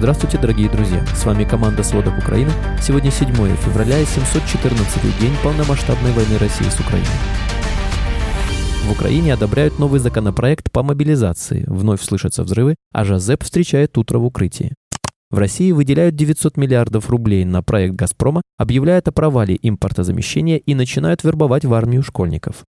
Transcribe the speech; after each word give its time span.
Здравствуйте, 0.00 0.38
дорогие 0.38 0.70
друзья! 0.70 1.04
С 1.14 1.26
вами 1.26 1.44
команда 1.44 1.82
«Сводов 1.82 2.16
Украины». 2.16 2.50
Сегодня 2.80 3.10
7 3.10 3.34
февраля 3.34 3.98
и 3.98 4.06
714 4.06 5.20
день 5.20 5.34
полномасштабной 5.42 6.12
войны 6.12 6.38
России 6.38 6.64
с 6.64 6.80
Украиной. 6.80 7.06
В 8.88 8.92
Украине 8.92 9.34
одобряют 9.34 9.78
новый 9.78 10.00
законопроект 10.00 10.72
по 10.72 10.82
мобилизации, 10.82 11.64
вновь 11.66 12.00
слышатся 12.00 12.44
взрывы, 12.44 12.76
а 12.94 13.04
Жазеп 13.04 13.44
встречает 13.44 13.98
утро 13.98 14.18
в 14.18 14.24
укрытии. 14.24 14.72
В 15.30 15.36
России 15.36 15.70
выделяют 15.70 16.16
900 16.16 16.56
миллиардов 16.56 17.10
рублей 17.10 17.44
на 17.44 17.62
проект 17.62 17.94
«Газпрома», 17.94 18.40
объявляют 18.56 19.06
о 19.06 19.12
провале 19.12 19.58
импортозамещения 19.60 20.56
и 20.56 20.74
начинают 20.74 21.24
вербовать 21.24 21.66
в 21.66 21.74
армию 21.74 22.02
школьников. 22.02 22.64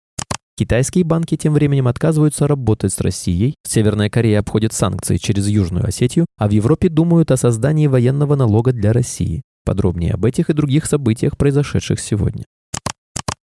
Китайские 0.58 1.04
банки 1.04 1.38
тем 1.38 1.54
временем 1.54 1.88
отказываются 1.88 2.48
работать 2.48 2.94
с 2.94 3.00
Россией, 3.00 3.56
Северная 3.66 4.10
Корея 4.10 4.40
обходит 4.40 4.74
санкции 4.74 5.18
через 5.18 5.48
Южную 5.48 5.86
Осетию, 5.88 6.26
а 6.38 6.48
в 6.48 6.52
Европе 6.52 6.90
думают 6.90 7.32
о 7.32 7.38
создании 7.38 7.88
военного 7.88 8.36
налога 8.36 8.72
для 8.72 8.94
России. 8.94 9.42
Подробнее 9.66 10.14
об 10.14 10.26
этих 10.26 10.50
и 10.50 10.54
других 10.54 10.86
событиях, 10.86 11.38
произошедших 11.38 12.00
сегодня. 12.00 12.44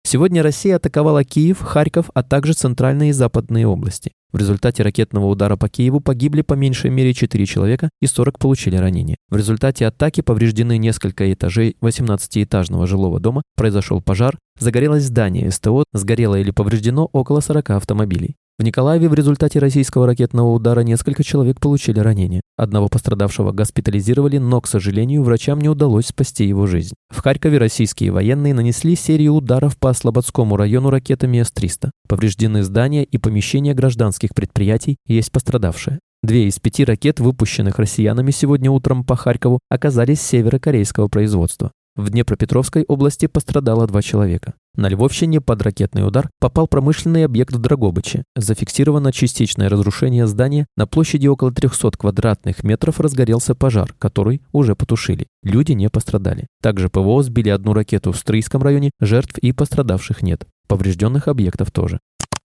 Сегодня 0.04 0.42
Россия 0.42 0.76
атаковала 0.76 1.24
Киев, 1.24 1.60
Харьков, 1.60 2.10
а 2.14 2.22
также 2.22 2.52
центральные 2.52 3.10
и 3.10 3.12
западные 3.12 3.66
области. 3.66 4.12
В 4.32 4.38
результате 4.38 4.82
ракетного 4.82 5.26
удара 5.26 5.56
по 5.56 5.68
Киеву 5.68 6.00
погибли 6.00 6.40
по 6.40 6.54
меньшей 6.54 6.90
мере 6.90 7.12
4 7.12 7.44
человека 7.44 7.90
и 8.00 8.06
40 8.06 8.38
получили 8.38 8.76
ранения. 8.76 9.16
В 9.28 9.36
результате 9.36 9.86
атаки 9.86 10.22
повреждены 10.22 10.78
несколько 10.78 11.30
этажей 11.30 11.76
18-этажного 11.82 12.86
жилого 12.86 13.20
дома, 13.20 13.42
произошел 13.56 14.00
пожар, 14.00 14.38
загорелось 14.58 15.04
здание 15.04 15.50
СТО, 15.50 15.84
сгорело 15.92 16.36
или 16.36 16.50
повреждено 16.50 17.08
около 17.12 17.40
40 17.40 17.70
автомобилей. 17.70 18.36
В 18.62 18.64
Николаеве 18.64 19.08
в 19.08 19.14
результате 19.14 19.58
российского 19.58 20.06
ракетного 20.06 20.52
удара 20.52 20.82
несколько 20.82 21.24
человек 21.24 21.58
получили 21.58 21.98
ранения. 21.98 22.42
Одного 22.56 22.86
пострадавшего 22.86 23.50
госпитализировали, 23.50 24.38
но, 24.38 24.60
к 24.60 24.68
сожалению, 24.68 25.24
врачам 25.24 25.60
не 25.60 25.68
удалось 25.68 26.06
спасти 26.06 26.44
его 26.44 26.68
жизнь. 26.68 26.94
В 27.10 27.20
Харькове 27.20 27.58
российские 27.58 28.12
военные 28.12 28.54
нанесли 28.54 28.94
серию 28.94 29.32
ударов 29.32 29.76
по 29.76 29.92
Слободскому 29.92 30.56
району 30.56 30.90
ракетами 30.90 31.42
С-300. 31.42 31.90
Повреждены 32.08 32.62
здания 32.62 33.02
и 33.02 33.18
помещения 33.18 33.74
гражданских 33.74 34.32
предприятий, 34.32 34.96
есть 35.08 35.32
пострадавшие. 35.32 35.98
Две 36.22 36.46
из 36.46 36.60
пяти 36.60 36.84
ракет, 36.84 37.18
выпущенных 37.18 37.80
россиянами 37.80 38.30
сегодня 38.30 38.70
утром 38.70 39.02
по 39.02 39.16
Харькову, 39.16 39.58
оказались 39.70 40.20
северокорейского 40.20 41.08
производства. 41.08 41.72
В 41.96 42.10
Днепропетровской 42.10 42.84
области 42.86 43.26
пострадало 43.26 43.88
два 43.88 44.02
человека. 44.02 44.54
На 44.74 44.88
Львовщине 44.88 45.42
под 45.42 45.60
ракетный 45.60 46.06
удар 46.06 46.30
попал 46.40 46.66
промышленный 46.66 47.26
объект 47.26 47.54
в 47.54 47.58
Драгобыче. 47.58 48.24
Зафиксировано 48.34 49.12
частичное 49.12 49.68
разрушение 49.68 50.26
здания. 50.26 50.66
На 50.78 50.86
площади 50.86 51.26
около 51.26 51.52
300 51.52 51.90
квадратных 51.98 52.64
метров 52.64 52.98
разгорелся 52.98 53.54
пожар, 53.54 53.94
который 53.98 54.40
уже 54.50 54.74
потушили. 54.74 55.26
Люди 55.42 55.72
не 55.72 55.90
пострадали. 55.90 56.46
Также 56.62 56.88
ПВО 56.88 57.22
сбили 57.22 57.50
одну 57.50 57.74
ракету 57.74 58.12
в 58.12 58.16
Стрийском 58.16 58.62
районе, 58.62 58.92
жертв 58.98 59.36
и 59.38 59.52
пострадавших 59.52 60.22
нет. 60.22 60.46
Поврежденных 60.68 61.28
объектов 61.28 61.70
тоже. 61.70 62.00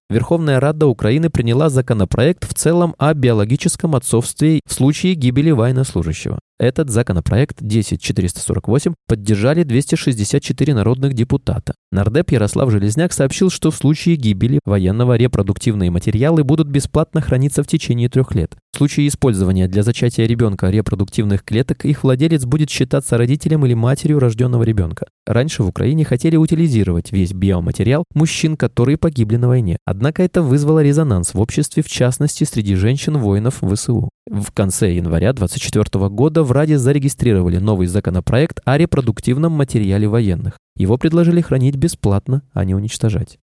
Верховная 0.10 0.60
Рада 0.60 0.88
Украины 0.88 1.30
приняла 1.30 1.70
законопроект 1.70 2.46
в 2.46 2.54
целом 2.54 2.96
о 2.98 3.14
биологическом 3.14 3.96
отцовстве 3.96 4.62
в 4.66 4.74
случае 4.74 5.16
гибели 5.16 5.52
военнослужащего. 5.52 6.40
Этот 6.60 6.90
законопроект 6.90 7.60
10448 7.62 8.94
поддержали 9.08 9.62
264 9.62 10.74
народных 10.74 11.14
депутата. 11.14 11.76
Нардеп 11.92 12.32
Ярослав 12.32 12.72
Железняк 12.72 13.14
сообщил, 13.14 13.52
что 13.52 13.70
в 13.70 13.76
случае 13.76 14.16
гибели 14.16 14.60
военного 14.66 15.18
репродуктивные 15.18 15.92
материалы 15.92 16.44
будут 16.44 16.68
бесплатно 16.68 17.22
храниться 17.22 17.62
в 17.62 17.68
течение 17.68 18.10
трех 18.10 18.34
лет. 18.34 18.56
В 18.74 18.78
случае 18.78 19.08
использования 19.08 19.68
для 19.68 19.84
зачатия 19.84 20.26
ребенка 20.26 20.70
репродуктивных 20.70 21.44
клеток 21.44 21.86
их 21.86 22.04
владелец 22.04 22.46
будет 22.46 22.72
считаться 22.72 23.18
родителем 23.18 23.66
или 23.66 23.76
матерью 23.76 24.20
рожденного 24.20 24.64
ребенка. 24.64 25.08
Раньше 25.26 25.62
в 25.62 25.68
Украине 25.68 26.06
хотели 26.06 26.38
утилизировать 26.38 27.12
весь 27.12 27.34
биоматериал 27.34 28.04
мужчин, 28.14 28.58
которые 28.58 28.98
погибли 28.98 29.38
на 29.38 29.48
войне. 29.48 29.78
Однако 29.86 30.24
это 30.24 30.42
вызвало 30.42 30.84
резонанс 30.84 31.34
в 31.34 31.40
обществе, 31.40 31.84
в 31.84 31.88
частности 31.88 32.44
среди 32.44 32.76
женщин-воинов 32.76 33.62
ВСУ. 33.62 34.10
В 34.30 34.52
конце 34.52 34.94
января 34.94 35.34
2024 35.34 36.10
года 36.10 36.44
в 36.48 36.52
Раде 36.52 36.78
зарегистрировали 36.78 37.58
новый 37.58 37.88
законопроект 37.88 38.62
о 38.66 38.78
репродуктивном 38.78 39.52
материале 39.52 40.08
военных. 40.08 40.58
Его 40.78 40.98
предложили 40.98 41.42
хранить 41.42 41.76
бесплатно, 41.76 42.42
а 42.54 42.64
не 42.64 42.74
уничтожать. 42.74 43.38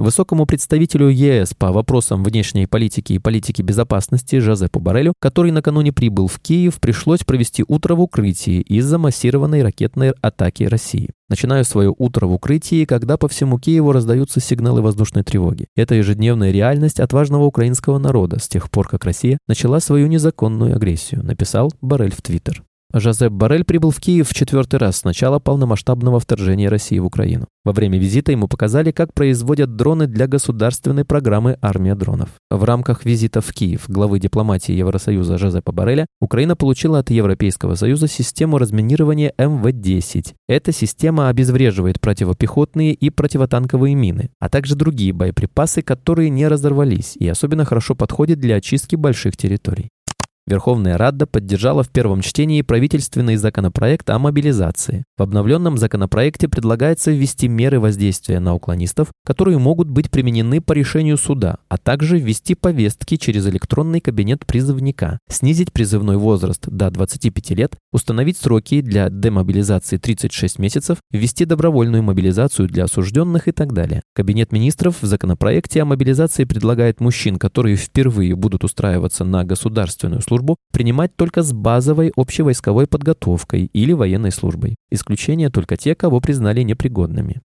Высокому 0.00 0.46
представителю 0.46 1.10
ЕС 1.10 1.52
по 1.52 1.72
вопросам 1.72 2.24
внешней 2.24 2.64
политики 2.64 3.12
и 3.12 3.18
политики 3.18 3.60
безопасности 3.60 4.38
Жозепу 4.38 4.80
Барелю, 4.80 5.12
который 5.20 5.50
накануне 5.50 5.92
прибыл 5.92 6.26
в 6.26 6.40
Киев, 6.40 6.80
пришлось 6.80 7.20
провести 7.20 7.66
утро 7.68 7.94
в 7.94 8.00
укрытии 8.00 8.62
из-за 8.62 8.96
массированной 8.96 9.62
ракетной 9.62 10.12
атаки 10.22 10.62
России. 10.62 11.10
Начинаю 11.28 11.66
свое 11.66 11.94
утро 11.98 12.26
в 12.26 12.32
укрытии, 12.32 12.86
когда 12.86 13.18
по 13.18 13.28
всему 13.28 13.58
Киеву 13.58 13.92
раздаются 13.92 14.40
сигналы 14.40 14.80
воздушной 14.80 15.22
тревоги. 15.22 15.66
Это 15.76 15.94
ежедневная 15.94 16.50
реальность 16.50 16.98
отважного 16.98 17.44
украинского 17.44 17.98
народа 17.98 18.38
с 18.40 18.48
тех 18.48 18.70
пор, 18.70 18.88
как 18.88 19.04
Россия 19.04 19.36
начала 19.48 19.80
свою 19.80 20.06
незаконную 20.06 20.76
агрессию, 20.76 21.22
написал 21.22 21.74
Барель 21.82 22.14
в 22.14 22.22
Твиттер. 22.22 22.62
Жозеп 22.92 23.32
Барель 23.32 23.64
прибыл 23.64 23.90
в 23.90 24.00
Киев 24.00 24.28
в 24.28 24.34
четвертый 24.34 24.80
раз 24.80 24.98
с 24.98 25.04
начала 25.04 25.38
полномасштабного 25.38 26.18
вторжения 26.18 26.68
России 26.68 26.98
в 26.98 27.06
Украину. 27.06 27.46
Во 27.64 27.72
время 27.72 27.98
визита 27.98 28.32
ему 28.32 28.48
показали, 28.48 28.90
как 28.90 29.14
производят 29.14 29.76
дроны 29.76 30.08
для 30.08 30.26
государственной 30.26 31.04
программы 31.04 31.56
«Армия 31.60 31.94
дронов». 31.94 32.30
В 32.50 32.64
рамках 32.64 33.04
визита 33.04 33.40
в 33.40 33.52
Киев 33.52 33.84
главы 33.86 34.18
дипломатии 34.18 34.72
Евросоюза 34.72 35.38
Жозепа 35.38 35.70
Бареля 35.70 36.06
Украина 36.20 36.56
получила 36.56 36.98
от 36.98 37.10
Европейского 37.10 37.76
Союза 37.76 38.08
систему 38.08 38.58
разминирования 38.58 39.34
МВ-10. 39.38 40.34
Эта 40.48 40.72
система 40.72 41.28
обезвреживает 41.28 42.00
противопехотные 42.00 42.92
и 42.94 43.10
противотанковые 43.10 43.94
мины, 43.94 44.30
а 44.40 44.48
также 44.48 44.74
другие 44.74 45.12
боеприпасы, 45.12 45.82
которые 45.82 46.30
не 46.30 46.48
разорвались 46.48 47.14
и 47.16 47.28
особенно 47.28 47.64
хорошо 47.64 47.94
подходят 47.94 48.40
для 48.40 48.56
очистки 48.56 48.96
больших 48.96 49.36
территорий. 49.36 49.90
Верховная 50.50 50.98
Рада 50.98 51.28
поддержала 51.28 51.84
в 51.84 51.90
первом 51.90 52.22
чтении 52.22 52.62
правительственный 52.62 53.36
законопроект 53.36 54.10
о 54.10 54.18
мобилизации. 54.18 55.04
В 55.16 55.22
обновленном 55.22 55.78
законопроекте 55.78 56.48
предлагается 56.48 57.12
ввести 57.12 57.46
меры 57.46 57.78
воздействия 57.78 58.40
на 58.40 58.52
уклонистов, 58.56 59.12
которые 59.24 59.58
могут 59.58 59.88
быть 59.88 60.10
применены 60.10 60.60
по 60.60 60.72
решению 60.72 61.18
суда, 61.18 61.58
а 61.68 61.78
также 61.78 62.18
ввести 62.18 62.56
повестки 62.56 63.16
через 63.16 63.46
электронный 63.46 64.00
кабинет 64.00 64.44
призывника, 64.44 65.20
снизить 65.28 65.72
призывной 65.72 66.16
возраст 66.16 66.66
до 66.66 66.90
25 66.90 67.50
лет, 67.50 67.76
установить 67.92 68.36
сроки 68.36 68.80
для 68.80 69.08
демобилизации 69.08 69.98
36 69.98 70.58
месяцев, 70.58 70.98
ввести 71.12 71.44
добровольную 71.44 72.02
мобилизацию 72.02 72.66
для 72.66 72.84
осужденных 72.84 73.46
и 73.46 73.52
так 73.52 73.72
далее. 73.72 74.02
Кабинет 74.16 74.50
министров 74.50 74.96
в 75.00 75.06
законопроекте 75.06 75.80
о 75.80 75.84
мобилизации 75.84 76.42
предлагает 76.42 76.98
мужчин, 76.98 77.36
которые 77.36 77.76
впервые 77.76 78.34
будут 78.34 78.64
устраиваться 78.64 79.24
на 79.24 79.44
государственную 79.44 80.22
службу, 80.22 80.39
службу 80.40 80.56
принимать 80.72 81.14
только 81.16 81.42
с 81.42 81.52
базовой 81.52 82.12
общевойсковой 82.16 82.86
подготовкой 82.86 83.66
или 83.72 83.92
военной 83.92 84.32
службой. 84.32 84.76
Исключение 84.90 85.50
только 85.50 85.76
те, 85.76 85.94
кого 85.94 86.20
признали 86.20 86.62
непригодными. 86.62 87.40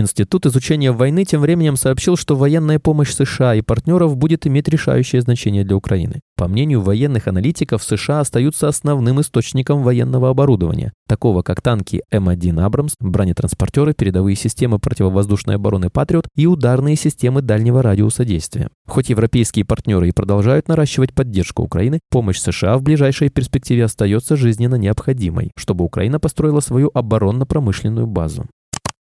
Институт 0.00 0.46
изучения 0.46 0.92
войны 0.92 1.26
тем 1.26 1.42
временем 1.42 1.76
сообщил, 1.76 2.16
что 2.16 2.34
военная 2.34 2.78
помощь 2.78 3.12
США 3.12 3.54
и 3.54 3.60
партнеров 3.60 4.16
будет 4.16 4.46
иметь 4.46 4.66
решающее 4.66 5.20
значение 5.20 5.62
для 5.62 5.76
Украины. 5.76 6.20
По 6.36 6.48
мнению 6.48 6.80
военных 6.80 7.28
аналитиков, 7.28 7.84
США 7.84 8.20
остаются 8.20 8.66
основным 8.66 9.20
источником 9.20 9.82
военного 9.82 10.30
оборудования, 10.30 10.94
такого 11.06 11.42
как 11.42 11.60
танки 11.60 12.02
М1 12.10 12.62
«Абрамс», 12.62 12.94
бронетранспортеры, 12.98 13.92
передовые 13.92 14.36
системы 14.36 14.78
противовоздушной 14.78 15.56
обороны 15.56 15.90
«Патриот» 15.90 16.28
и 16.34 16.46
ударные 16.46 16.96
системы 16.96 17.42
дальнего 17.42 17.82
радиуса 17.82 18.24
действия. 18.24 18.70
Хоть 18.88 19.10
европейские 19.10 19.66
партнеры 19.66 20.08
и 20.08 20.12
продолжают 20.12 20.66
наращивать 20.66 21.12
поддержку 21.12 21.62
Украины, 21.62 22.00
помощь 22.10 22.38
США 22.38 22.78
в 22.78 22.82
ближайшей 22.82 23.28
перспективе 23.28 23.84
остается 23.84 24.34
жизненно 24.34 24.76
необходимой, 24.76 25.50
чтобы 25.58 25.84
Украина 25.84 26.18
построила 26.18 26.60
свою 26.60 26.90
оборонно-промышленную 26.94 28.06
базу. 28.06 28.46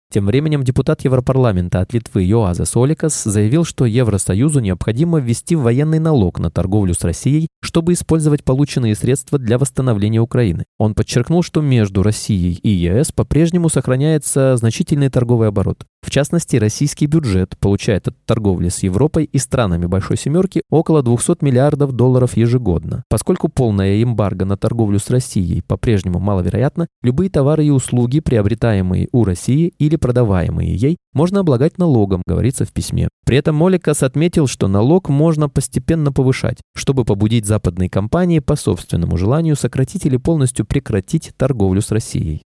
Тем 0.09 0.25
временем 0.25 0.63
депутат 0.63 1.03
Европарламента 1.03 1.81
от 1.81 1.91
Литвы 1.91 2.23
Йоазес 2.23 2.77
Оликас 2.77 3.23
заявил, 3.23 3.65
что 3.65 3.85
Евросоюзу 3.85 4.61
необходимо 4.61 5.19
ввести 5.19 5.57
военный 5.57 5.99
налог 5.99 6.39
на 6.39 6.49
торговлю 6.49 6.93
с 6.93 7.03
Россией, 7.03 7.49
чтобы 7.61 7.91
использовать 7.91 8.45
полученные 8.45 8.95
средства 8.95 9.37
для 9.37 9.57
восстановления 9.57 10.21
Украины. 10.21 10.63
Он 10.77 10.95
подчеркнул, 10.95 11.43
что 11.43 11.59
между 11.59 12.03
Россией 12.03 12.53
и 12.63 12.69
ЕС 12.69 13.11
по-прежнему 13.11 13.67
сохраняется 13.67 14.55
значительный 14.55 15.09
торговый 15.09 15.49
оборот. 15.49 15.85
В 16.07 16.09
частности, 16.09 16.55
российский 16.55 17.05
бюджет 17.05 17.57
получает 17.59 18.07
от 18.07 18.15
торговли 18.25 18.69
с 18.69 18.81
Европой 18.81 19.25
и 19.25 19.37
странами 19.37 19.87
Большой 19.87 20.15
Семерки 20.15 20.61
около 20.69 21.03
200 21.03 21.43
миллиардов 21.43 21.91
долларов 21.91 22.37
ежегодно. 22.37 23.03
Поскольку 23.09 23.49
полная 23.49 24.01
эмбарго 24.01 24.45
на 24.45 24.55
торговлю 24.55 24.99
с 24.99 25.09
Россией 25.09 25.61
по-прежнему 25.61 26.19
маловероятно, 26.19 26.87
любые 27.03 27.29
товары 27.29 27.65
и 27.65 27.71
услуги, 27.71 28.21
приобретаемые 28.21 29.09
у 29.11 29.25
России 29.25 29.73
или 29.79 29.97
продаваемые 29.97 30.73
ей, 30.77 30.95
можно 31.13 31.41
облагать 31.41 31.77
налогом, 31.77 32.21
говорится 32.25 32.63
в 32.63 32.71
письме. 32.71 33.09
При 33.25 33.35
этом 33.35 33.57
Моликас 33.57 34.01
отметил, 34.01 34.47
что 34.47 34.69
налог 34.69 35.09
можно 35.09 35.49
постепенно 35.49 36.13
повышать, 36.13 36.59
чтобы 36.73 37.03
побудить 37.03 37.45
западные 37.45 37.89
компании 37.89 38.39
по 38.39 38.55
собственному 38.55 39.17
желанию 39.17 39.57
сократить 39.57 40.05
или 40.05 40.15
полностью 40.15 40.65
прекратить 40.65 41.33
торговлю 41.35 41.81
с 41.81 41.91
Россией. 41.91 42.43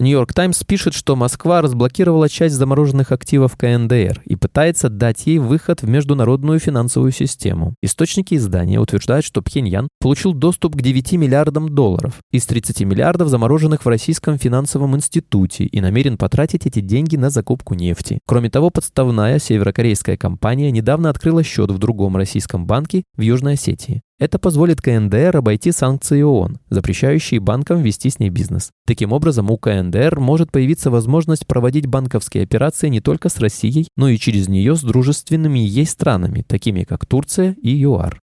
Нью-Йорк 0.00 0.32
Таймс 0.32 0.64
пишет, 0.64 0.92
что 0.92 1.14
Москва 1.14 1.62
разблокировала 1.62 2.28
часть 2.28 2.56
замороженных 2.56 3.12
активов 3.12 3.56
КНДР 3.56 4.22
и 4.24 4.34
пытается 4.34 4.88
дать 4.88 5.24
ей 5.28 5.38
выход 5.38 5.82
в 5.82 5.88
международную 5.88 6.58
финансовую 6.58 7.12
систему. 7.12 7.76
Источники 7.80 8.34
издания 8.34 8.80
утверждают, 8.80 9.24
что 9.24 9.40
Пхеньян 9.40 9.86
получил 10.00 10.32
доступ 10.32 10.74
к 10.74 10.82
9 10.82 11.12
миллиардам 11.12 11.68
долларов 11.68 12.14
из 12.32 12.44
30 12.44 12.80
миллиардов, 12.80 13.28
замороженных 13.28 13.84
в 13.84 13.88
Российском 13.88 14.36
финансовом 14.36 14.96
институте, 14.96 15.62
и 15.62 15.80
намерен 15.80 16.18
потратить 16.18 16.66
эти 16.66 16.80
деньги 16.80 17.14
на 17.14 17.30
закупку 17.30 17.74
нефти. 17.74 18.18
Кроме 18.26 18.50
того, 18.50 18.70
подставная 18.70 19.38
северокорейская 19.38 20.16
компания 20.16 20.72
недавно 20.72 21.08
открыла 21.08 21.44
счет 21.44 21.70
в 21.70 21.78
другом 21.78 22.16
российском 22.16 22.66
банке 22.66 23.04
в 23.16 23.20
Южной 23.20 23.52
Осетии. 23.52 24.02
Это 24.20 24.38
позволит 24.38 24.80
КНДР 24.80 25.36
обойти 25.36 25.72
санкции 25.72 26.22
ООН, 26.22 26.60
запрещающие 26.70 27.40
банкам 27.40 27.82
вести 27.82 28.10
с 28.10 28.20
ней 28.20 28.30
бизнес. 28.30 28.70
Таким 28.86 29.12
образом, 29.12 29.50
у 29.50 29.58
КНДР 29.58 30.20
может 30.20 30.52
появиться 30.52 30.90
возможность 30.90 31.48
проводить 31.48 31.86
банковские 31.86 32.44
операции 32.44 32.88
не 32.88 33.00
только 33.00 33.28
с 33.28 33.38
Россией, 33.38 33.88
но 33.96 34.08
и 34.08 34.16
через 34.16 34.46
нее 34.48 34.76
с 34.76 34.82
дружественными 34.82 35.58
ей 35.58 35.86
странами, 35.86 36.44
такими 36.46 36.84
как 36.84 37.06
Турция 37.06 37.56
и 37.60 37.70
ЮАР. 37.70 38.20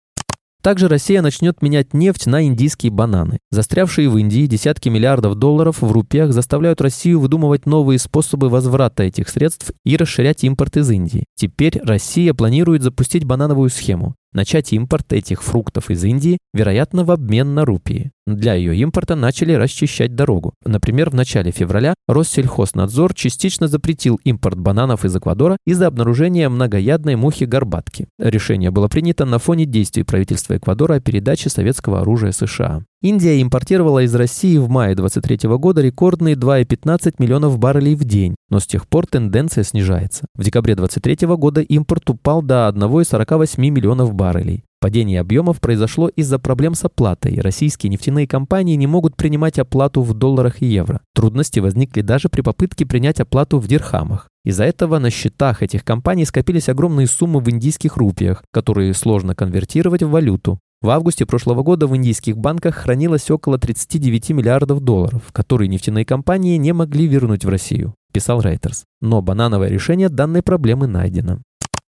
Также 0.61 0.89
Россия 0.89 1.21
начнет 1.21 1.61
менять 1.63 1.93
нефть 1.93 2.27
на 2.27 2.45
индийские 2.45 2.91
бананы. 2.91 3.39
Застрявшие 3.49 4.09
в 4.09 4.17
Индии 4.17 4.45
десятки 4.45 4.89
миллиардов 4.89 5.35
долларов 5.35 5.81
в 5.81 5.91
рупиях 5.91 6.33
заставляют 6.33 6.81
Россию 6.81 7.21
выдумывать 7.21 7.65
новые 7.65 7.97
способы 7.97 8.49
возврата 8.49 9.03
этих 9.03 9.29
средств 9.29 9.71
и 9.85 9.95
расширять 9.95 10.43
импорт 10.43 10.75
из 10.77 10.91
Индии. 10.91 11.23
Теперь 11.35 11.79
Россия 11.81 12.33
планирует 12.33 12.83
запустить 12.83 13.23
банановую 13.23 13.69
схему 13.69 14.15
начать 14.33 14.73
импорт 14.73 15.13
этих 15.13 15.43
фруктов 15.43 15.89
из 15.89 16.03
Индии, 16.03 16.37
вероятно, 16.53 17.03
в 17.03 17.11
обмен 17.11 17.53
на 17.53 17.65
рупии. 17.65 18.11
Для 18.35 18.53
ее 18.53 18.75
импорта 18.75 19.15
начали 19.15 19.53
расчищать 19.53 20.13
дорогу. 20.13 20.53
Например, 20.63 21.09
в 21.09 21.15
начале 21.15 21.51
февраля 21.51 21.95
Россельхознадзор 22.07 23.15
частично 23.15 23.67
запретил 23.67 24.19
импорт 24.23 24.59
бананов 24.59 25.03
из 25.03 25.15
Эквадора 25.15 25.57
из-за 25.65 25.87
обнаружения 25.87 26.47
многоядной 26.47 27.15
мухи-горбатки. 27.15 28.07
Решение 28.19 28.69
было 28.69 28.87
принято 28.87 29.25
на 29.25 29.39
фоне 29.39 29.65
действий 29.65 30.03
правительства 30.03 30.57
Эквадора 30.57 30.95
о 30.95 30.99
передаче 30.99 31.49
советского 31.49 32.01
оружия 32.01 32.31
США. 32.31 32.83
Индия 33.01 33.41
импортировала 33.41 34.03
из 34.03 34.13
России 34.13 34.57
в 34.57 34.69
мае 34.69 34.93
2023 34.93 35.49
года 35.57 35.81
рекордные 35.81 36.35
2,15 36.35 37.15
миллионов 37.17 37.57
баррелей 37.57 37.95
в 37.95 38.03
день, 38.03 38.35
но 38.49 38.59
с 38.59 38.67
тех 38.67 38.87
пор 38.87 39.07
тенденция 39.07 39.63
снижается. 39.63 40.25
В 40.35 40.43
декабре 40.43 40.75
2023 40.75 41.27
года 41.35 41.61
импорт 41.61 42.07
упал 42.09 42.43
до 42.43 42.69
1,48 42.69 43.57
миллионов 43.57 44.13
баррелей. 44.13 44.65
Падение 44.81 45.19
объемов 45.19 45.59
произошло 45.59 46.07
из-за 46.07 46.39
проблем 46.39 46.73
с 46.73 46.85
оплатой. 46.85 47.41
Российские 47.41 47.89
нефтяные 47.89 48.27
компании 48.27 48.75
не 48.75 48.87
могут 48.87 49.17
принимать 49.17 49.59
оплату 49.59 50.01
в 50.01 50.13
долларах 50.13 50.61
и 50.61 50.67
евро. 50.67 51.01
Трудности 51.13 51.59
возникли 51.59 51.99
даже 51.99 52.29
при 52.29 52.41
попытке 52.41 52.85
принять 52.85 53.19
оплату 53.19 53.59
в 53.59 53.67
дирхамах. 53.67 54.29
Из-за 54.45 54.63
этого 54.63 54.97
на 54.99 55.09
счетах 55.09 55.63
этих 55.63 55.83
компаний 55.83 56.23
скопились 56.23 56.69
огромные 56.69 57.07
суммы 57.07 57.41
в 57.41 57.49
индийских 57.49 57.97
рупиях, 57.97 58.41
которые 58.53 58.93
сложно 58.93 59.35
конвертировать 59.35 60.01
в 60.01 60.09
валюту. 60.09 60.59
В 60.81 60.91
августе 60.91 61.25
прошлого 61.25 61.61
года 61.61 61.85
в 61.87 61.95
индийских 61.97 62.37
банках 62.37 62.75
хранилось 62.75 63.29
около 63.29 63.57
39 63.57 64.29
миллиардов 64.29 64.79
долларов, 64.79 65.23
которые 65.33 65.67
нефтяные 65.67 66.05
компании 66.05 66.55
не 66.55 66.71
могли 66.71 67.05
вернуть 67.05 67.43
в 67.43 67.49
Россию, 67.49 67.95
писал 68.13 68.41
Reuters. 68.41 68.83
Но 69.01 69.21
банановое 69.21 69.67
решение 69.67 70.07
данной 70.07 70.41
проблемы 70.41 70.87
найдено. 70.87 71.39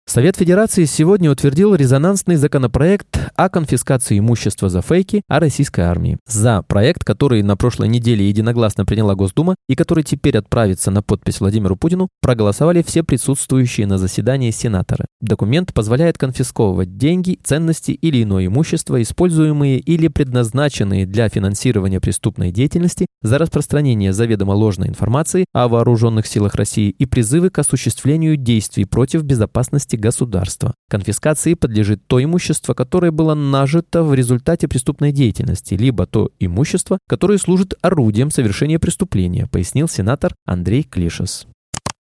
Совет 0.09 0.38
Федерации 0.38 0.85
сегодня 0.85 1.29
утвердил 1.29 1.75
резонансный 1.75 2.35
законопроект 2.35 3.19
о 3.35 3.47
конфискации 3.47 4.17
имущества 4.17 4.67
за 4.67 4.81
фейки 4.81 5.21
о 5.27 5.39
российской 5.39 5.81
армии. 5.81 6.17
За 6.25 6.63
проект, 6.63 7.03
который 7.03 7.44
на 7.44 7.56
прошлой 7.56 7.89
неделе 7.89 8.27
единогласно 8.27 8.85
приняла 8.85 9.13
Госдума 9.13 9.56
и 9.67 9.75
который 9.75 10.03
теперь 10.03 10.35
отправится 10.39 10.89
на 10.89 11.03
подпись 11.03 11.39
Владимиру 11.39 11.75
Путину, 11.75 12.07
проголосовали 12.23 12.81
все 12.81 13.03
присутствующие 13.03 13.85
на 13.85 14.00
заседании 14.00 14.50
сенаторы. 14.50 15.06
Документ 15.21 15.75
позволяет 15.75 16.17
конфисковывать 16.17 16.97
деньги, 16.97 17.38
ценности 17.44 17.91
или 17.91 18.23
иное 18.23 18.47
имущество, 18.47 19.00
используемые 19.00 19.77
или 19.77 20.07
предназначенные 20.07 21.06
для 21.06 21.29
финансирования 21.29 22.00
преступной 22.00 22.51
деятельности, 22.51 23.06
за 23.21 23.38
распространение 23.38 24.11
заведомо 24.11 24.53
ложной 24.53 24.88
информации 24.88 25.45
о 25.53 25.67
вооруженных 25.67 26.25
силах 26.25 26.56
России 26.56 26.89
и 26.89 27.06
призывы 27.06 27.51
к 27.51 27.59
осуществлению 27.59 28.38
действий 28.38 28.85
против 28.85 29.21
безопасности 29.21 29.98
государства. 29.99 30.73
Конфискации 30.89 31.53
подлежит 31.53 32.01
то 32.07 32.23
имущество, 32.23 32.73
которое 32.73 33.11
было 33.11 33.35
нажито 33.35 34.03
в 34.03 34.13
результате 34.13 34.67
преступной 34.67 35.11
деятельности, 35.11 35.75
либо 35.75 36.05
то 36.05 36.31
имущество, 36.39 36.97
которое 37.07 37.37
служит 37.37 37.75
орудием 37.81 38.31
совершения 38.31 38.79
преступления, 38.79 39.47
пояснил 39.47 39.87
сенатор 39.87 40.33
Андрей 40.45 40.83
Клишес. 40.83 41.47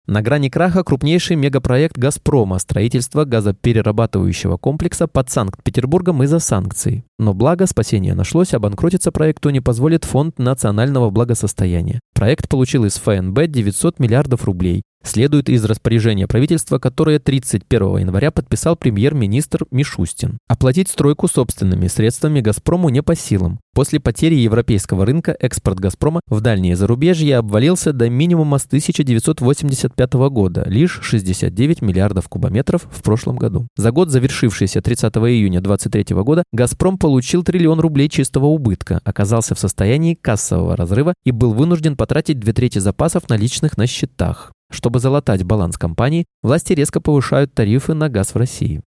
На 0.09 0.21
грани 0.21 0.47
краха 0.47 0.85
крупнейший 0.85 1.35
мегапроект 1.35 1.97
«Газпрома» 1.97 2.59
строительство 2.59 3.25
газоперерабатывающего 3.25 4.55
комплекса 4.55 5.05
под 5.05 5.29
Санкт-Петербургом 5.29 6.23
из-за 6.23 6.39
санкций. 6.39 7.03
Но 7.19 7.33
благо 7.33 7.65
спасение 7.65 8.13
нашлось, 8.13 8.53
обанкротиться 8.53 9.11
проекту 9.11 9.49
не 9.49 9.59
позволит 9.59 10.05
Фонд 10.05 10.39
национального 10.39 11.09
благосостояния. 11.09 11.99
Проект 12.15 12.47
получил 12.47 12.85
из 12.85 12.93
ФНБ 12.93 13.47
900 13.47 13.99
миллиардов 13.99 14.45
рублей 14.45 14.83
следует 15.07 15.49
из 15.49 15.63
распоряжения 15.65 16.27
правительства, 16.27 16.79
которое 16.79 17.19
31 17.19 17.97
января 17.97 18.31
подписал 18.31 18.75
премьер-министр 18.75 19.65
Мишустин. 19.71 20.37
Оплатить 20.47 20.89
стройку 20.89 21.27
собственными 21.27 21.87
средствами 21.87 22.41
«Газпрому» 22.41 22.89
не 22.89 23.01
по 23.01 23.15
силам. 23.15 23.59
После 23.77 23.99
потери 23.99 24.33
европейского 24.33 25.05
рынка 25.05 25.37
экспорт 25.39 25.79
«Газпрома» 25.79 26.21
в 26.27 26.41
дальние 26.41 26.75
зарубежья 26.75 27.37
обвалился 27.37 27.93
до 27.93 28.09
минимума 28.09 28.57
с 28.57 28.65
1985 28.65 30.13
года, 30.31 30.63
лишь 30.65 30.99
69 31.03 31.83
миллиардов 31.83 32.27
кубометров 32.27 32.87
в 32.91 33.03
прошлом 33.03 33.35
году. 33.35 33.67
За 33.77 33.91
год, 33.91 34.09
завершившийся 34.09 34.81
30 34.81 35.15
июня 35.17 35.61
2023 35.61 36.15
года, 36.23 36.43
«Газпром» 36.51 36.97
получил 36.97 37.43
триллион 37.43 37.79
рублей 37.79 38.09
чистого 38.09 38.45
убытка, 38.45 38.99
оказался 39.03 39.53
в 39.53 39.59
состоянии 39.59 40.15
кассового 40.15 40.75
разрыва 40.75 41.13
и 41.23 41.29
был 41.29 41.53
вынужден 41.53 41.95
потратить 41.95 42.39
две 42.39 42.53
трети 42.53 42.79
запасов 42.79 43.29
наличных 43.29 43.77
на 43.77 43.85
счетах. 43.85 44.53
Чтобы 44.69 44.99
залатать 44.99 45.43
баланс 45.43 45.77
компании, 45.77 46.25
власти 46.43 46.73
резко 46.73 47.01
повышают 47.01 47.53
тарифы 47.53 47.93
на 47.93 48.09
газ 48.09 48.33
в 48.33 48.37
России. 48.37 48.81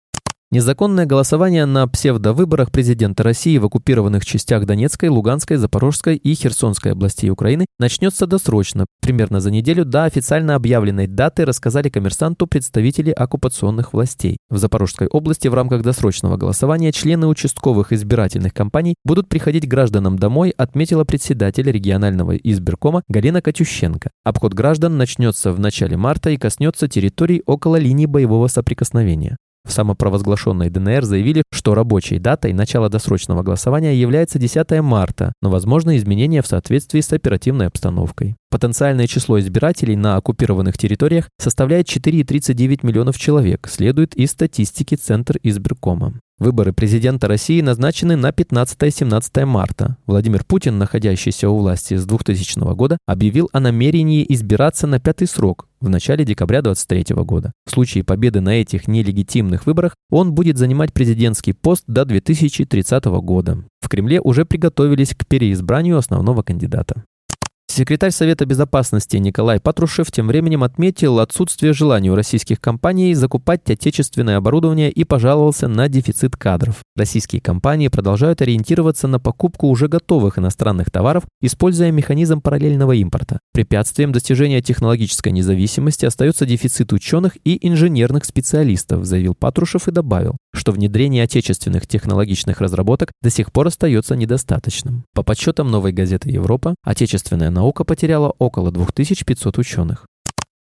Незаконное 0.50 1.06
голосование 1.06 1.66
на 1.66 1.86
псевдовыборах 1.90 2.72
президента 2.72 3.22
России 3.22 3.58
в 3.58 3.66
оккупированных 3.66 4.26
частях 4.26 4.66
Донецкой, 4.66 5.10
Луганской, 5.10 5.58
Запорожской 5.58 6.16
и 6.16 6.34
Херсонской 6.36 6.94
областей 6.94 7.30
Украины 7.30 7.66
начнется 7.80 8.28
досрочно. 8.28 8.86
Примерно 9.02 9.42
за 9.42 9.52
неделю 9.52 9.84
до 9.84 10.06
официально 10.06 10.56
объявленной 10.56 11.08
даты 11.08 11.44
рассказали 11.44 11.90
коммерсанту 11.90 12.48
представители 12.48 13.12
оккупационных 13.12 13.92
властей. 13.92 14.38
В 14.50 14.58
Запорожской 14.58 15.08
области 15.08 15.50
в 15.50 15.54
рамках 15.54 15.82
досрочного 15.82 16.38
голосования 16.38 16.94
члены 16.94 17.28
участковых 17.28 17.92
избирательных 17.92 18.54
кампаний 18.54 18.96
будут 19.04 19.28
приходить 19.28 19.68
гражданам 19.68 20.18
домой, 20.18 20.54
отметила 20.56 21.04
председатель 21.04 21.70
регионального 21.70 22.38
избиркома 22.38 23.04
Галина 23.10 23.42
Катющенко. 23.42 24.12
Обход 24.24 24.54
граждан 24.54 24.96
начнется 24.96 25.52
в 25.52 25.60
начале 25.60 25.98
марта 25.98 26.30
и 26.30 26.38
коснется 26.38 26.88
территорий 26.88 27.44
около 27.46 27.76
линии 27.76 28.06
боевого 28.06 28.48
соприкосновения. 28.48 29.36
В 29.68 29.72
самопровозглашенной 29.74 30.70
ДНР 30.70 31.04
заявили, 31.04 31.44
что 31.52 31.76
рабочей 31.76 32.20
датой 32.20 32.54
начала 32.54 32.90
досрочного 32.90 33.44
голосования 33.44 33.94
является 33.94 34.40
10 34.40 34.82
марта, 34.82 35.34
но 35.42 35.50
возможны 35.50 35.98
изменения 35.98 36.42
в 36.42 36.48
соответствии 36.48 37.02
с 37.02 37.12
оперативной 37.12 37.68
обстановкой. 37.68 38.38
Потенциальное 38.50 39.08
число 39.08 39.40
избирателей 39.40 39.98
на 39.98 40.16
оккупированных 40.16 40.78
территориях 40.78 41.30
составляет 41.38 41.88
4,39 41.90 42.80
миллионов 42.84 43.18
человек, 43.18 43.68
следует 43.68 44.16
из 44.16 44.32
статистики 44.32 44.96
Центр 44.96 45.38
избиркома. 45.44 46.14
Выборы 46.40 46.72
президента 46.72 47.28
России 47.28 47.62
назначены 47.62 48.16
на 48.16 48.30
15-17 48.30 49.46
марта. 49.46 49.98
Владимир 50.06 50.44
Путин, 50.44 50.78
находящийся 50.78 51.50
у 51.50 51.58
власти 51.58 51.96
с 51.96 52.06
2000 52.06 52.76
года, 52.76 53.00
объявил 53.08 53.50
о 53.54 53.60
намерении 53.60 54.24
избираться 54.30 54.86
на 54.86 55.00
пятый 55.00 55.28
срок 55.28 55.68
в 55.82 55.90
начале 55.90 56.26
декабря 56.26 56.62
2023 56.62 57.16
года. 57.24 57.54
В 57.66 57.72
случае 57.72 58.04
победы 58.04 58.42
на 58.42 58.62
этих 58.62 58.88
нелегитимных 58.88 59.66
выборах 59.66 59.96
он 60.12 60.34
будет 60.34 60.60
занимать 60.60 60.94
президентский 60.94 61.54
пост 61.54 61.84
до 61.88 62.06
2030 62.06 63.06
года. 63.06 63.64
В 63.82 63.90
Кремле 63.90 64.22
уже 64.22 64.46
приготовились 64.46 65.16
к 65.16 65.26
переизбранию 65.26 65.98
основного 65.98 66.44
кандидата. 66.44 67.04
Секретарь 67.78 68.10
Совета 68.10 68.48
Безопасности 68.48 69.18
Николай 69.18 69.60
Патрушев 69.60 70.12
тем 70.12 70.30
временем 70.30 70.64
отметил 70.64 71.20
отсутствие 71.20 71.74
желания 71.74 72.12
у 72.12 72.16
российских 72.16 72.60
компаний 72.60 73.14
закупать 73.14 73.70
отечественное 73.70 74.38
оборудование 74.38 74.90
и 74.90 75.04
пожаловался 75.04 75.68
на 75.68 75.88
дефицит 75.88 76.36
кадров. 76.36 76.78
Российские 76.96 77.40
компании 77.40 77.90
продолжают 77.90 78.42
ориентироваться 78.42 79.08
на 79.08 79.20
покупку 79.20 79.68
уже 79.68 79.90
готовых 79.90 80.40
иностранных 80.40 80.90
товаров, 80.90 81.26
используя 81.40 81.92
механизм 81.92 82.42
параллельного 82.42 82.94
импорта. 82.94 83.38
Препятствием 83.54 84.12
достижения 84.12 84.64
технологической 84.64 85.32
независимости 85.32 86.04
остается 86.04 86.48
дефицит 86.48 86.92
ученых 86.94 87.38
и 87.44 87.60
инженерных 87.62 88.26
специалистов, 88.26 89.06
заявил 89.06 89.36
Патрушев 89.36 89.88
и 89.88 89.92
добавил, 89.92 90.38
что 90.52 90.72
внедрение 90.72 91.26
отечественных 91.26 91.86
технологичных 91.86 92.60
разработок 92.60 93.12
до 93.22 93.30
сих 93.30 93.52
пор 93.52 93.68
остается 93.68 94.16
недостаточным. 94.16 95.04
По 95.14 95.22
подсчетам 95.22 95.70
новой 95.70 95.92
газеты 95.92 96.32
«Европа», 96.32 96.74
отечественная 96.84 97.52
наука 97.52 97.67
потеряла 97.84 98.34
около 98.38 98.72
2500 98.72 99.58
ученых. 99.58 100.06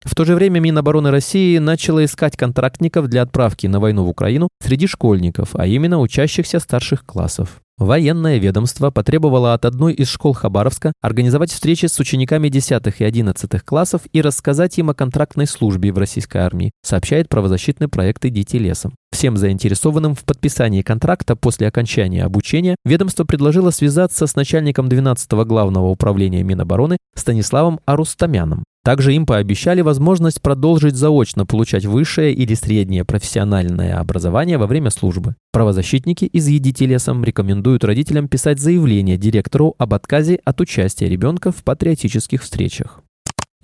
В 0.04 0.14
то 0.14 0.24
же 0.24 0.34
время 0.34 0.60
Минобороны 0.60 1.10
России 1.10 1.56
начало 1.58 2.04
искать 2.04 2.36
контрактников 2.36 3.08
для 3.08 3.22
отправки 3.22 3.66
на 3.66 3.80
войну 3.80 4.04
в 4.04 4.08
Украину 4.08 4.48
среди 4.62 4.86
школьников, 4.86 5.56
а 5.56 5.66
именно 5.66 5.98
учащихся 5.98 6.60
старших 6.60 7.06
классов. 7.06 7.63
Военное 7.76 8.38
ведомство 8.38 8.92
потребовало 8.92 9.52
от 9.52 9.64
одной 9.64 9.94
из 9.94 10.08
школ 10.08 10.32
Хабаровска 10.32 10.92
организовать 11.02 11.50
встречи 11.50 11.86
с 11.86 11.98
учениками 11.98 12.48
10 12.48 13.00
и 13.00 13.04
11 13.04 13.62
классов 13.64 14.02
и 14.12 14.22
рассказать 14.22 14.78
им 14.78 14.90
о 14.90 14.94
контрактной 14.94 15.48
службе 15.48 15.92
в 15.92 15.98
российской 15.98 16.38
армии, 16.38 16.70
сообщает 16.82 17.28
правозащитный 17.28 17.88
проект 17.88 18.24
«Идите 18.26 18.58
лесом». 18.58 18.94
Всем 19.10 19.36
заинтересованным 19.36 20.14
в 20.14 20.22
подписании 20.22 20.82
контракта 20.82 21.34
после 21.34 21.66
окончания 21.66 22.24
обучения 22.24 22.76
ведомство 22.84 23.24
предложило 23.24 23.70
связаться 23.70 24.28
с 24.28 24.36
начальником 24.36 24.86
12-го 24.86 25.44
главного 25.44 25.88
управления 25.88 26.44
Минобороны 26.44 26.96
Станиславом 27.16 27.80
Арустамяном. 27.86 28.62
Также 28.84 29.14
им 29.14 29.24
пообещали 29.24 29.80
возможность 29.80 30.42
продолжить 30.42 30.94
заочно 30.94 31.46
получать 31.46 31.86
высшее 31.86 32.34
или 32.34 32.52
среднее 32.52 33.06
профессиональное 33.06 33.98
образование 33.98 34.58
во 34.58 34.66
время 34.66 34.90
службы. 34.90 35.36
Правозащитники 35.52 36.26
из 36.26 36.46
«Едите 36.48 36.84
лесом» 36.84 37.24
рекомендуют 37.24 37.82
родителям 37.82 38.28
писать 38.28 38.60
заявление 38.60 39.16
директору 39.16 39.74
об 39.78 39.94
отказе 39.94 40.38
от 40.44 40.60
участия 40.60 41.08
ребенка 41.08 41.50
в 41.50 41.64
патриотических 41.64 42.42
встречах. 42.42 43.03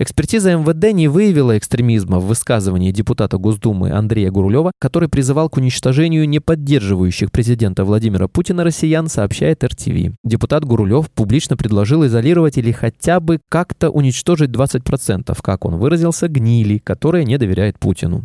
Экспертиза 0.02 0.56
МВД 0.56 0.94
не 0.94 1.08
выявила 1.08 1.58
экстремизма 1.58 2.20
в 2.20 2.26
высказывании 2.26 2.90
депутата 2.90 3.36
Госдумы 3.36 3.90
Андрея 3.90 4.30
Гурулева, 4.30 4.72
который 4.80 5.10
призывал 5.10 5.50
к 5.50 5.58
уничтожению 5.58 6.26
не 6.26 6.40
поддерживающих 6.40 7.30
президента 7.30 7.84
Владимира 7.84 8.26
Путина 8.26 8.64
россиян, 8.64 9.08
сообщает 9.08 9.62
РТВ. 9.62 10.16
Депутат 10.24 10.64
Гурулев 10.64 11.10
публично 11.10 11.58
предложил 11.58 12.06
изолировать 12.06 12.56
или 12.56 12.72
хотя 12.72 13.20
бы 13.20 13.40
как-то 13.50 13.90
уничтожить 13.90 14.48
20%, 14.48 15.36
как 15.42 15.66
он 15.66 15.76
выразился, 15.76 16.28
гнили, 16.28 16.78
которые 16.78 17.26
не 17.26 17.36
доверяют 17.36 17.78
Путину. 17.78 18.24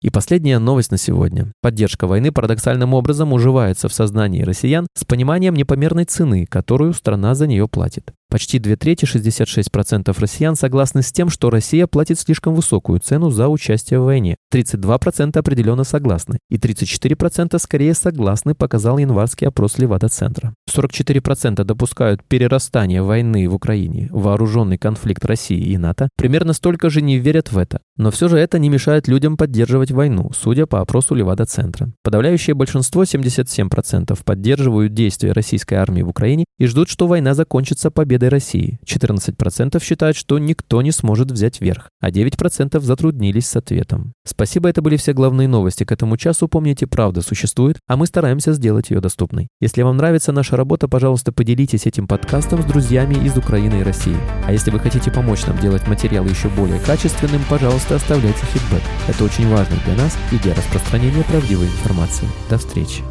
И 0.00 0.10
последняя 0.10 0.60
новость 0.60 0.92
на 0.92 0.96
сегодня. 0.96 1.52
Поддержка 1.60 2.06
войны 2.06 2.30
парадоксальным 2.30 2.94
образом 2.94 3.32
уживается 3.32 3.88
в 3.88 3.92
сознании 3.92 4.42
россиян 4.42 4.86
с 4.94 5.04
пониманием 5.04 5.54
непомерной 5.54 6.04
цены, 6.04 6.46
которую 6.46 6.92
страна 6.92 7.34
за 7.34 7.48
нее 7.48 7.66
платит. 7.66 8.12
Почти 8.30 8.58
две 8.58 8.76
трети, 8.76 9.06
66% 9.06 10.14
россиян 10.20 10.54
согласны 10.54 11.00
с 11.00 11.10
тем, 11.10 11.30
что 11.30 11.48
Россия 11.48 11.86
платит 11.86 12.20
слишком 12.20 12.54
высокую 12.54 13.00
цену 13.00 13.30
за 13.30 13.48
участие 13.48 14.00
в 14.00 14.04
войне. 14.04 14.36
32% 14.52 15.38
определенно 15.38 15.84
согласны. 15.84 16.38
И 16.50 16.56
34% 16.56 17.58
скорее 17.58 17.94
согласны, 17.94 18.54
показал 18.54 18.98
январский 18.98 19.46
опрос 19.46 19.78
Левада-центра. 19.78 20.52
44% 20.70 21.64
допускают 21.64 22.22
перерастание 22.22 23.00
войны 23.00 23.48
в 23.48 23.54
Украине, 23.54 24.08
вооруженный 24.10 24.76
конфликт 24.76 25.24
России 25.24 25.58
и 25.58 25.78
НАТО. 25.78 26.10
Примерно 26.16 26.52
столько 26.52 26.90
же 26.90 27.00
не 27.00 27.18
верят 27.18 27.50
в 27.50 27.56
это. 27.56 27.80
Но 27.96 28.10
все 28.10 28.28
же 28.28 28.38
это 28.38 28.58
не 28.58 28.68
мешает 28.68 29.08
людям 29.08 29.36
поддерживать 29.36 29.90
войну, 29.90 30.30
судя 30.34 30.66
по 30.66 30.80
опросу 30.80 31.14
Левада-центра. 31.14 31.92
Подавляющее 32.04 32.54
большинство, 32.54 33.04
77%, 33.04 34.18
поддерживают 34.24 34.92
действия 34.92 35.32
российской 35.32 35.74
армии 35.74 36.02
в 36.02 36.08
Украине 36.08 36.44
и 36.58 36.66
ждут, 36.66 36.90
что 36.90 37.06
война 37.06 37.34
закончится 37.34 37.90
победой 37.90 38.17
победой 38.18 38.28
России. 38.28 38.78
14% 38.84 39.82
считают, 39.82 40.16
что 40.16 40.38
никто 40.38 40.82
не 40.82 40.90
сможет 40.90 41.30
взять 41.30 41.60
верх, 41.60 41.88
а 42.00 42.10
9% 42.10 42.80
затруднились 42.80 43.46
с 43.46 43.56
ответом. 43.56 44.12
Спасибо, 44.26 44.68
это 44.68 44.82
были 44.82 44.96
все 44.96 45.12
главные 45.12 45.48
новости 45.48 45.84
к 45.84 45.92
этому 45.92 46.16
часу. 46.16 46.48
Помните, 46.48 46.86
правда 46.86 47.22
существует, 47.22 47.78
а 47.86 47.96
мы 47.96 48.06
стараемся 48.06 48.52
сделать 48.52 48.90
ее 48.90 49.00
доступной. 49.00 49.48
Если 49.60 49.82
вам 49.82 49.96
нравится 49.96 50.32
наша 50.32 50.56
работа, 50.56 50.88
пожалуйста, 50.88 51.32
поделитесь 51.32 51.86
этим 51.86 52.06
подкастом 52.06 52.62
с 52.62 52.64
друзьями 52.64 53.14
из 53.24 53.36
Украины 53.36 53.80
и 53.80 53.84
России. 53.84 54.16
А 54.46 54.52
если 54.52 54.70
вы 54.70 54.80
хотите 54.80 55.10
помочь 55.10 55.46
нам 55.46 55.58
делать 55.58 55.86
материал 55.86 56.24
еще 56.24 56.48
более 56.48 56.80
качественным, 56.80 57.42
пожалуйста, 57.48 57.96
оставляйте 57.96 58.44
фидбэк. 58.52 58.82
Это 59.08 59.24
очень 59.24 59.48
важно 59.48 59.76
для 59.84 59.94
нас 59.96 60.18
и 60.32 60.38
для 60.38 60.54
распространения 60.54 61.24
правдивой 61.24 61.66
информации. 61.66 62.26
До 62.50 62.58
встречи. 62.58 63.02